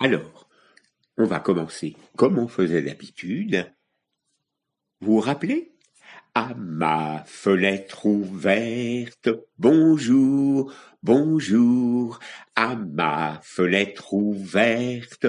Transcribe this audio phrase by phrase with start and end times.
[0.00, 0.48] Alors,
[1.16, 3.68] on va commencer comme on faisait d'habitude.
[5.00, 5.72] Vous vous rappelez?
[6.34, 10.72] À ma fenêtre ouverte, bonjour,
[11.02, 12.20] bonjour.
[12.54, 15.26] À ma fenêtre ouverte,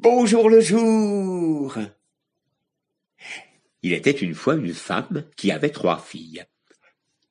[0.00, 1.76] bonjour le jour.
[3.82, 6.44] Il était une fois une femme qui avait trois filles.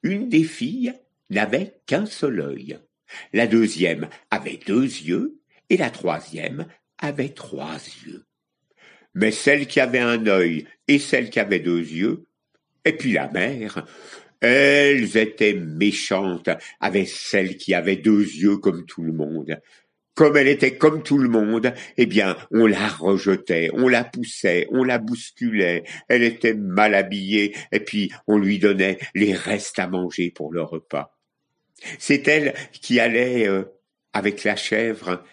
[0.03, 0.93] Une des filles
[1.29, 2.79] n'avait qu'un seul œil.
[3.33, 6.65] La deuxième avait deux yeux et la troisième
[6.97, 7.75] avait trois
[8.05, 8.25] yeux.
[9.13, 12.25] Mais celle qui avait un œil et celle qui avait deux yeux,
[12.85, 13.85] et puis la mère,
[14.41, 16.49] elles étaient méchantes
[16.79, 19.59] avec celle qui avait deux yeux comme tout le monde.
[20.13, 24.67] Comme elle était comme tout le monde, eh bien, on la rejetait, on la poussait,
[24.71, 29.87] on la bousculait, elle était mal habillée, et puis on lui donnait les restes à
[29.87, 31.15] manger pour le repas.
[31.99, 33.65] C'est elle qui allait euh,
[34.13, 35.23] avec la chèvre,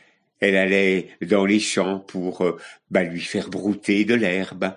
[0.41, 2.59] elle allait dans les champs pour euh,
[2.91, 4.75] bah, lui faire brouter de l'herbe.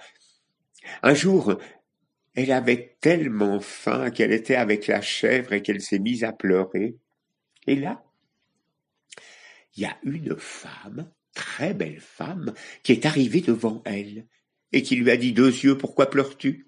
[1.03, 1.57] Un jour,
[2.35, 6.95] elle avait tellement faim qu'elle était avec la chèvre et qu'elle s'est mise à pleurer.
[7.65, 8.03] Et là,
[9.75, 14.25] il y a une femme, très belle femme, qui est arrivée devant elle
[14.71, 16.67] et qui lui a dit Deux yeux, pourquoi pleures-tu?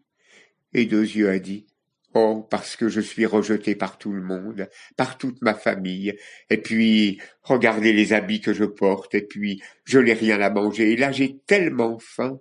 [0.73, 1.67] Et Deux yeux a dit
[2.15, 6.17] Oh, parce que je suis rejeté par tout le monde, par toute ma famille,
[6.49, 10.93] et puis regardez les habits que je porte, et puis je n'ai rien à manger,
[10.93, 12.39] et là j'ai tellement faim.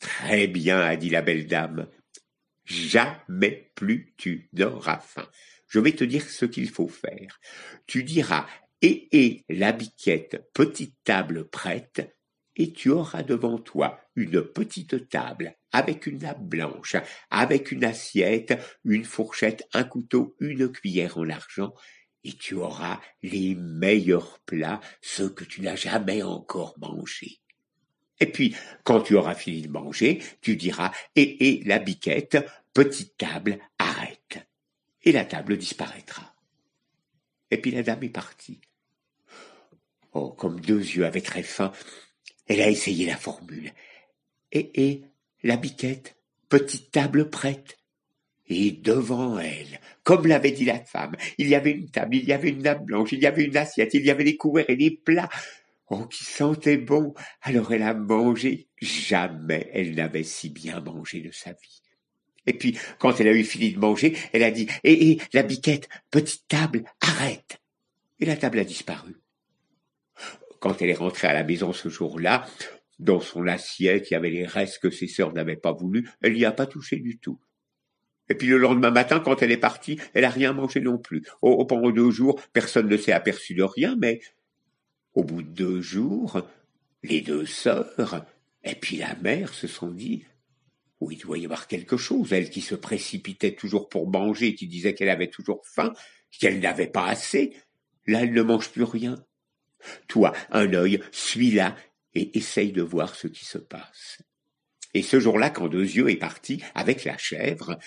[0.00, 1.88] Très bien, a dit la belle dame.
[2.64, 5.28] Jamais plus tu n'auras faim.
[5.68, 7.40] Je vais te dire ce qu'il faut faire.
[7.86, 8.46] Tu diras
[8.80, 12.16] et et la biquette, petite table prête,
[12.56, 16.96] et tu auras devant toi une petite table avec une nappe blanche,
[17.30, 21.74] avec une assiette, une fourchette, un couteau, une cuillère en argent,
[22.24, 27.40] et tu auras les meilleurs plats, ceux que tu n'as jamais encore mangés.
[28.20, 32.38] Et puis, quand tu auras fini de manger, tu diras et et la biquette,
[32.72, 34.46] petite table, arrête.
[35.02, 36.32] Et la table disparaîtra.
[37.50, 38.60] Et puis la dame est partie.
[40.12, 41.72] Oh, comme deux yeux avaient très faim,
[42.46, 43.72] elle a essayé la formule.
[44.52, 45.02] Et, et,
[45.42, 46.16] la biquette,
[46.48, 47.78] petite table prête.
[48.48, 52.32] Et devant elle, comme l'avait dit la femme, il y avait une table, il y
[52.32, 54.76] avait une nappe blanche, il y avait une assiette, il y avait des couverts et
[54.76, 55.30] des plats.
[55.88, 57.14] Oh, qui sentaient bon.
[57.42, 58.68] Alors elle a mangé.
[58.80, 61.82] Jamais elle n'avait si bien mangé de sa vie.
[62.46, 65.88] Et puis, quand elle a eu fini de manger, elle a dit, et la biquette,
[66.10, 67.60] petite table, arrête.
[68.18, 69.16] Et la table a disparu.
[70.60, 72.46] Quand elle est rentrée à la maison ce jour-là,
[72.98, 76.34] dans son assiette, il y avait les restes que ses sœurs n'avaient pas voulu, elle
[76.34, 77.38] n'y a pas touché du tout.
[78.28, 81.22] Et puis le lendemain matin, quand elle est partie, elle n'a rien mangé non plus.
[81.42, 84.20] Oh, pendant deux jours, personne ne s'est aperçu de rien, mais
[85.14, 86.40] au bout de deux jours,
[87.02, 88.24] les deux sœurs
[88.64, 90.24] et puis la mère se sont dit
[91.00, 92.32] oui, il doit y avoir quelque chose.
[92.32, 95.92] Elle qui se précipitait toujours pour manger, qui disait qu'elle avait toujours faim,
[96.30, 97.56] qu'elle n'avait pas assez,
[98.06, 99.16] là elle ne mange plus rien.
[100.06, 101.74] Toi, un œil, suis-la
[102.14, 104.22] et essaye de voir ce qui se passe.
[104.94, 107.78] Et ce jour-là, quand Deux Yeux est parti avec la chèvre,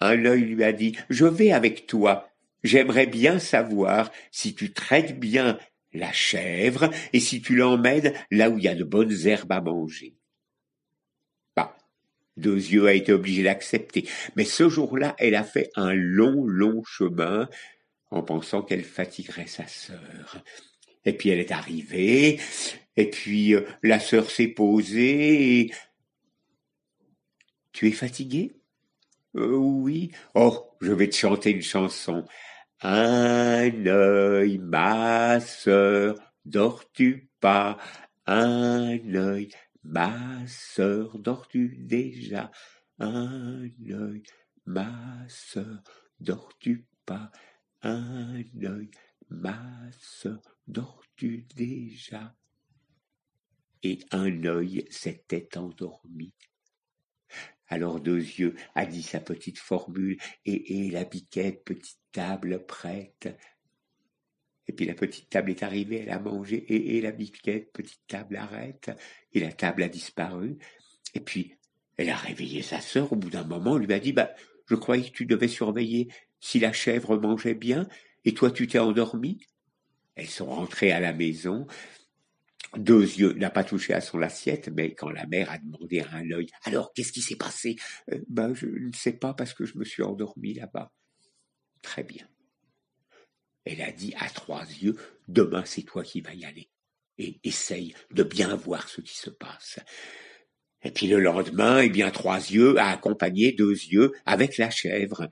[0.00, 2.30] un œil lui a dit Je vais avec toi.
[2.64, 5.58] J'aimerais bien savoir si tu traites bien
[5.92, 9.60] la chèvre et si tu l'emmènes là où il y a de bonnes herbes à
[9.60, 10.14] manger.
[11.54, 11.76] Bah,
[12.36, 14.08] Deux Yeux a été obligé d'accepter.
[14.36, 17.48] Mais ce jour-là, elle a fait un long, long chemin
[18.10, 20.42] en pensant qu'elle fatiguerait sa sœur.
[21.04, 22.40] Et puis elle est arrivée,
[22.96, 25.60] et puis euh, la sœur s'est posée.
[25.60, 25.72] Et...
[27.72, 28.56] Tu es fatigué
[29.36, 30.10] euh, Oui.
[30.34, 32.24] Oh, je vais te chanter une chanson.
[32.82, 37.78] Un œil, ma sœur, dors-tu pas?
[38.26, 39.48] Un œil,
[39.84, 42.50] ma sœur, dors-tu déjà?
[42.98, 44.22] Un œil,
[44.66, 45.82] ma sœur,
[46.20, 47.30] dors-tu pas?
[47.82, 48.90] Un œil,
[49.28, 49.58] ma
[49.98, 52.34] sœur, dors-tu déjà?
[53.82, 56.32] Et un œil s'était endormi.
[57.68, 63.36] Alors deux yeux a dit sa petite formule, et, et la biquette, petite table prête.
[64.68, 68.06] Et puis la petite table est arrivée, elle a mangé, et, et la biquette, petite
[68.06, 68.90] table arrête,
[69.32, 70.58] et la table a disparu.
[71.14, 71.54] Et puis
[71.96, 74.30] elle a réveillé sa sœur au bout d'un moment, lui a dit, bah,
[74.68, 76.08] je croyais que tu devais surveiller
[76.40, 77.88] si la chèvre mangeait bien,
[78.24, 79.38] et toi tu t'es endormi.
[80.14, 81.66] Elles sont rentrées à la maison.
[82.76, 86.14] Deux yeux n'a pas touché à son assiette, mais quand la mère a demandé à
[86.14, 87.76] un œil, alors qu'est-ce qui s'est passé?
[88.12, 90.92] Euh, Ben je ne sais pas parce que je me suis endormi là-bas.
[91.82, 92.26] Très bien.
[93.64, 94.96] Elle a dit à trois yeux,
[95.28, 96.68] demain c'est toi qui vas y aller.
[97.18, 99.78] et essaye de bien voir ce qui se passe.
[100.82, 105.28] Et puis le lendemain, eh bien, Trois Yeux a accompagné Deux Yeux avec la chèvre.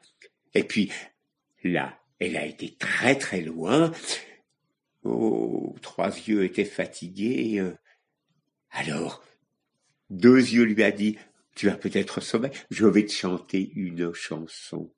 [0.55, 0.91] Et puis
[1.63, 3.93] là, elle a été très très loin.
[5.05, 7.73] Oh, Trois Yeux était fatigué.
[8.71, 9.23] Alors,
[10.11, 11.19] Deux Yeux lui a dit,
[11.55, 14.93] tu as peut-être sommeil, je vais te chanter une chanson.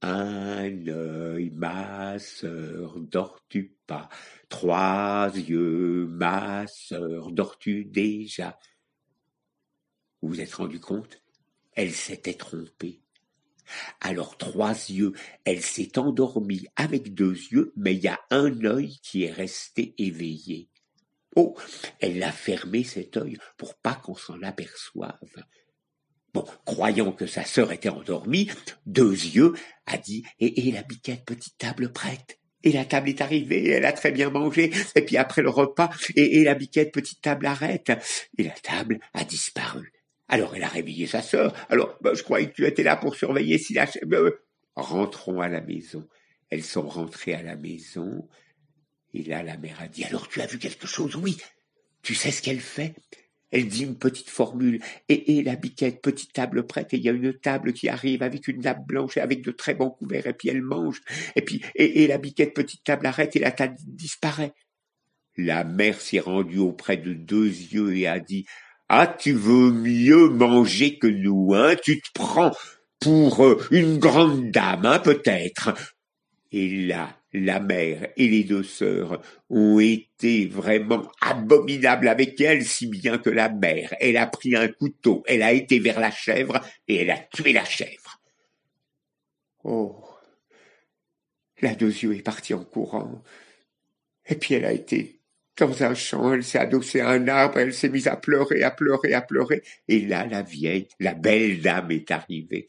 [0.00, 4.08] Un œil, ma sœur, dors-tu pas?
[4.48, 8.58] Trois yeux, ma sœur, dors-tu déjà?
[10.22, 11.20] Vous vous êtes rendu compte?
[11.72, 13.00] Elle s'était trompée.
[14.00, 15.12] Alors trois yeux,
[15.44, 19.94] elle s'est endormie avec deux yeux, mais il y a un œil qui est resté
[19.98, 20.68] éveillé.
[21.36, 21.56] Oh,
[22.00, 25.44] elle a fermé cet œil pour pas qu'on s'en aperçoive.
[26.34, 28.50] Bon, croyant que sa sœur était endormie,
[28.86, 29.54] Deux Yeux
[29.86, 32.38] a dit et, et la biquette, petite table prête?
[32.64, 35.90] Et la table est arrivée, elle a très bien mangé, et puis après le repas,
[36.16, 37.92] et, la biquette, petite table arrête,
[38.36, 39.92] et la table a disparu.
[40.28, 41.54] Alors elle a réveillé sa sœur.
[41.68, 43.86] Alors, ben, je croyais que tu étais là pour surveiller si la...
[44.06, 44.30] Ben,
[44.76, 46.06] rentrons à la maison.
[46.50, 48.26] Elles sont rentrées à la maison,
[49.12, 51.16] et là la mère a dit, alors tu as vu quelque chose?
[51.16, 51.36] Oui.
[52.02, 52.94] Tu sais ce qu'elle fait?
[53.50, 57.08] Elle dit une petite formule, et, et la biquette, petite table prête, et il y
[57.08, 60.26] a une table qui arrive avec une nappe blanche et avec de très bons couverts,
[60.26, 61.00] et puis elle mange,
[61.34, 64.52] et puis, et, la biquette, petite table arrête, et la table disparaît.
[65.36, 68.46] La mère s'est rendue auprès de deux yeux et a dit,
[68.88, 72.52] ah, tu veux mieux manger que nous, hein, tu te prends
[73.00, 75.74] pour euh, une grande dame, hein, peut-être.
[76.52, 79.20] Et là, la mère et les deux sœurs
[79.50, 84.68] ont été vraiment abominables avec elle, si bien que la mère, elle a pris un
[84.68, 88.20] couteau, elle a été vers la chèvre et elle a tué la chèvre.
[89.64, 90.04] Oh.
[91.60, 93.22] La deux yeux est partie en courant.
[94.26, 95.17] Et puis elle a été
[95.58, 98.70] dans un champ, elle s'est adossée à un arbre, elle s'est mise à pleurer, à
[98.70, 99.62] pleurer, à pleurer.
[99.88, 102.66] Et là, la vieille, la belle dame est arrivée.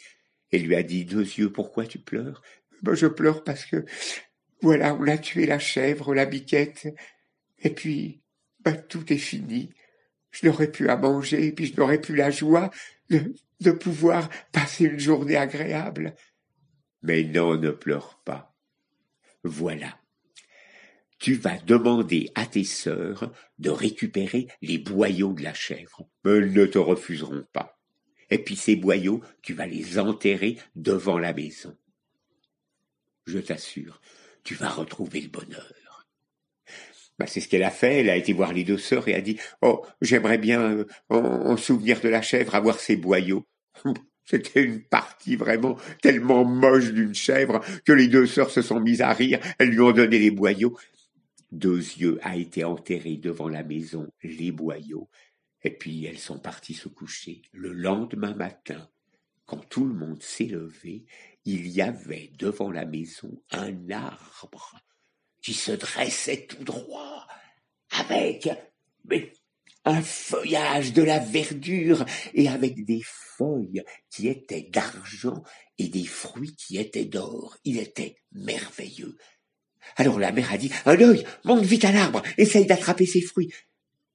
[0.51, 2.41] Elle lui a dit, deux yeux, pourquoi tu pleures?
[2.91, 3.86] Je pleure parce que
[4.62, 6.88] voilà, on a tué la chèvre, la biquette,
[7.62, 8.21] et puis,
[8.62, 9.69] ben, tout est fini.
[10.31, 12.69] Je n'aurais plus à manger, et puis je n'aurais plus la joie
[13.09, 16.15] de pouvoir passer une journée agréable.
[17.03, 18.56] Mais non, ne pleure pas.
[19.44, 19.97] Voilà.
[21.19, 26.10] Tu vas demander à tes sœurs de récupérer les boyaux de la chèvre.
[26.25, 27.77] Elles ne te refuseront pas.
[28.30, 31.75] Et puis ces boyaux, tu vas les enterrer devant la maison.
[33.25, 34.01] Je t'assure,
[34.44, 35.74] tu vas retrouver le bonheur.
[37.19, 38.00] Bah, c'est ce qu'elle a fait.
[38.00, 41.57] Elle a été voir les deux sœurs et a dit Oh, j'aimerais bien, euh, en,
[41.57, 43.45] souvenir de la chèvre, avoir ses boyaux.
[44.24, 49.01] C'était une partie vraiment tellement moche d'une chèvre que les deux sœurs se sont mises
[49.01, 49.39] à rire.
[49.57, 50.77] Elles lui ont donné les boyaux.
[51.51, 55.10] Deux yeux a été enterré devant la maison les boyaux.
[55.63, 57.42] Et puis elles sont parties se coucher.
[57.51, 58.90] Le lendemain matin,
[59.46, 61.06] quand tout le monde s'est levé,
[61.46, 64.80] il y avait devant la maison un arbre
[65.42, 67.28] qui se dressait tout droit,
[67.92, 68.50] avec
[69.86, 75.44] un feuillage de la verdure et avec des feuilles qui étaient d'argent
[75.78, 77.57] et des fruits qui étaient d'or.
[77.63, 79.18] Il était merveilleux.
[79.96, 83.52] Alors la mère a dit, un œil, monte vite à l'arbre, essaye d'attraper ces fruits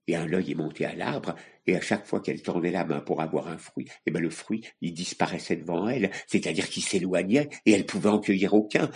[0.07, 1.35] et un œil est monté à l'arbre,
[1.67, 4.31] et à chaque fois qu'elle tendait la main pour avoir un fruit, eh ben le
[4.31, 8.91] fruit, il disparaissait devant elle, c'est-à-dire qu'il s'éloignait, et elle pouvait en cueillir aucun.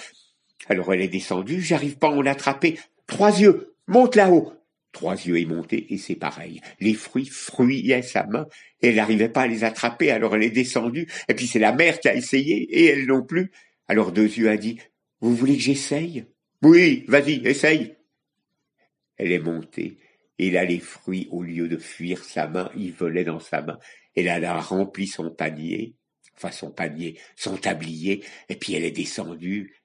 [0.68, 2.78] Alors elle est descendue, j'arrive pas à en attraper.
[3.06, 4.52] Trois yeux, monte là-haut.
[4.92, 6.60] Trois yeux est monté, et c'est pareil.
[6.80, 8.46] Les fruits fruillaient sa main,
[8.82, 11.72] et elle n'arrivait pas à les attraper, alors elle est descendue, et puis c'est la
[11.72, 13.50] mère qui a essayé, et elle non plus.
[13.86, 14.78] Alors deux yeux a dit,
[15.20, 16.26] vous voulez que j'essaye?
[16.62, 17.96] Oui, vas-y, essaye.
[19.16, 19.98] Elle est montée,
[20.38, 23.78] et là, les fruits, au lieu de fuir sa main, ils volaient dans sa main.
[24.14, 25.94] Elle a rempli son panier,
[26.36, 29.80] enfin son panier, son tablier, et puis elle est descendue.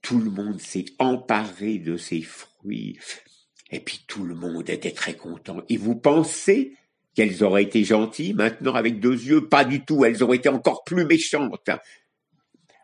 [0.00, 2.98] Tout le monde s'est emparé de ces fruits,
[3.70, 5.62] et puis tout le monde était très content.
[5.68, 6.76] Et vous pensez
[7.14, 9.48] qu'elles auraient été gentilles maintenant avec deux yeux?
[9.48, 11.70] Pas du tout, elles auraient été encore plus méchantes.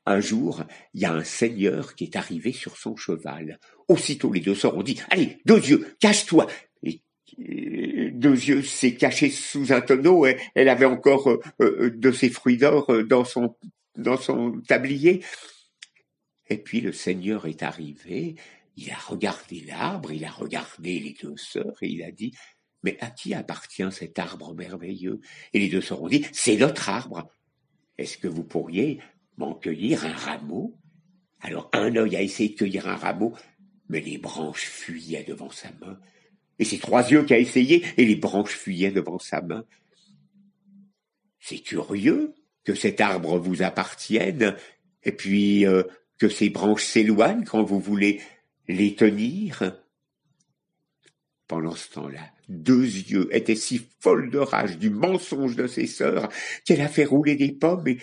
[0.09, 3.61] Un jour, il y a un seigneur qui est arrivé sur son cheval.
[3.89, 6.47] Aussitôt les deux sœurs ont dit Allez, deux yeux, cache-toi
[7.37, 10.27] deux yeux s'est caché sous un tonneau.
[10.27, 13.55] Et elle avait encore euh, euh, de ses fruits d'or euh, dans son
[13.97, 15.23] dans son tablier.
[16.49, 18.37] Et puis le Seigneur est arrivé.
[18.77, 22.33] Il a regardé l'arbre, il a regardé les deux sœurs et il a dit
[22.83, 25.21] mais à qui appartient cet arbre merveilleux?
[25.53, 27.29] Et les deux sœurs ont dit c'est notre arbre.
[27.99, 29.01] Est-ce que vous pourriez
[29.39, 30.77] m'en cueillir un rameau
[31.41, 33.33] Alors un œil a essayé de cueillir un rameau,
[33.89, 35.99] mais les branches fuyaient devant sa main.
[36.59, 39.65] Et c'est trois yeux qui a essayé, et les branches fuyaient devant sa main.
[41.39, 44.57] C'est curieux que cet arbre vous appartienne,
[45.05, 45.85] et puis euh,
[46.19, 48.21] que ces branches s'éloignent quand vous voulez
[48.67, 49.81] les tenir.
[51.47, 56.29] Pendant ce temps-là, deux yeux étaient si folles de rage du mensonge de ses sœurs
[56.67, 57.99] qu'elle a fait rouler des pommes et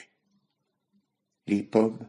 [1.48, 2.08] les pommes,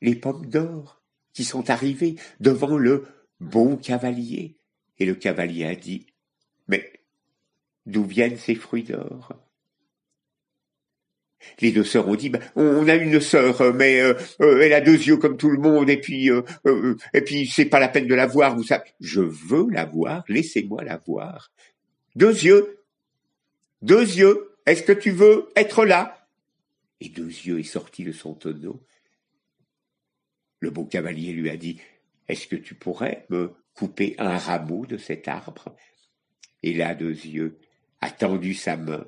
[0.00, 3.06] les pommes d'or qui sont arrivées devant le
[3.40, 4.56] beau cavalier.
[4.98, 6.06] Et le cavalier a dit,
[6.68, 6.92] mais
[7.86, 9.32] d'où viennent ces fruits d'or?
[11.60, 14.80] Les deux sœurs ont dit, ben, on a une sœur, mais euh, euh, elle a
[14.80, 16.42] deux yeux comme tout le monde, et puis euh,
[17.14, 18.84] et puis c'est pas la peine de la voir, vous savez.
[19.00, 21.50] Je veux la voir, laissez-moi la voir.
[22.14, 22.80] Deux yeux,
[23.82, 24.50] deux yeux.
[24.66, 26.19] Est-ce que tu veux être là?
[27.00, 28.84] Et deux yeux est sorti de son tonneau.
[30.60, 31.80] Le beau cavalier lui a dit,
[32.28, 35.74] est-ce que tu pourrais me couper un rameau de cet arbre?
[36.62, 37.58] Et là, deux yeux
[38.00, 39.06] a tendu sa main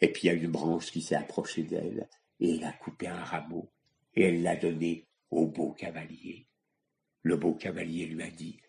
[0.00, 2.08] et puis il y a une branche qui s'est approchée d'elle,
[2.40, 3.70] et elle a coupé un rameau,
[4.14, 6.46] et elle l'a donné au beau cavalier.
[7.22, 8.60] Le beau cavalier lui a dit,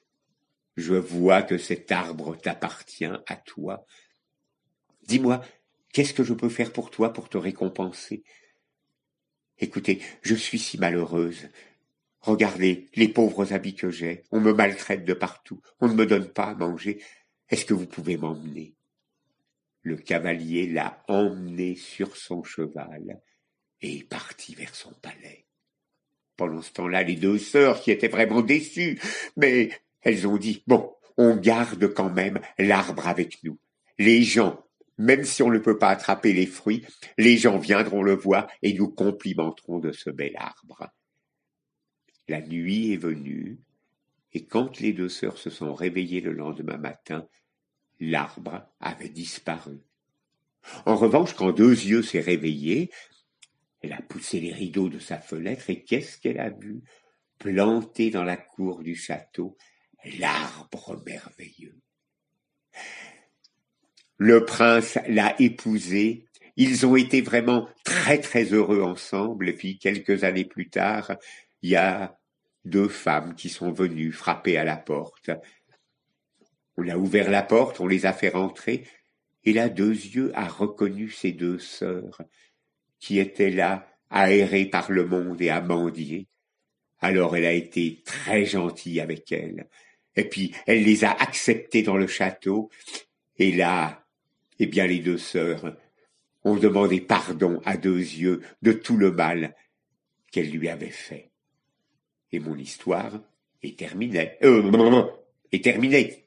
[0.76, 3.86] Je vois que cet arbre t'appartient à toi.
[5.04, 5.42] Dis-moi,
[5.94, 8.24] qu'est-ce que je peux faire pour toi pour te récompenser?
[9.62, 11.50] Écoutez, je suis si malheureuse.
[12.22, 14.24] Regardez les pauvres habits que j'ai.
[14.32, 15.62] On me maltraite de partout.
[15.82, 17.02] On ne me donne pas à manger.
[17.50, 18.74] Est-ce que vous pouvez m'emmener?
[19.82, 23.22] Le cavalier l'a emmené sur son cheval
[23.82, 25.46] et est parti vers son palais.
[26.38, 29.00] Pendant ce temps-là, les deux sœurs, qui étaient vraiment déçues,
[29.36, 33.58] mais elles ont dit, bon, on garde quand même l'arbre avec nous.
[33.98, 34.66] Les gens,
[35.00, 36.86] même si on ne peut pas attraper les fruits,
[37.18, 40.90] les gens viendront le voir et nous complimenteront de ce bel arbre.
[42.28, 43.60] La nuit est venue,
[44.34, 47.28] et quand les deux sœurs se sont réveillées le lendemain matin,
[48.02, 49.80] l'arbre avait disparu.
[50.86, 52.92] En revanche, quand deux yeux s'est réveillé,
[53.82, 56.84] elle a poussé les rideaux de sa fenêtre et qu'est-ce qu'elle a vu?
[57.38, 59.56] Planté dans la cour du château,
[60.20, 61.80] l'arbre merveilleux.
[64.22, 66.26] Le prince l'a épousée,
[66.58, 71.16] ils ont été vraiment très très heureux ensemble, et puis quelques années plus tard,
[71.62, 72.20] il y a
[72.66, 75.32] deux femmes qui sont venues frapper à la porte.
[76.76, 78.86] On a ouvert la porte, on les a fait rentrer,
[79.46, 82.22] et là deux yeux a reconnu ses deux sœurs,
[83.00, 86.28] qui étaient là, aérées par le monde et à mendier.
[87.00, 89.70] Alors elle a été très gentille avec elles,
[90.18, 92.70] et puis elle les a acceptées dans le château,
[93.38, 93.99] et là,
[94.60, 95.76] eh bien les deux sœurs
[96.44, 99.56] ont demandé pardon à deux yeux de tout le mal
[100.32, 101.32] qu'elle lui avait fait.
[102.32, 103.20] Et mon histoire
[103.64, 104.34] est terminée.
[104.44, 105.08] Euh,
[105.52, 106.18] est terminée.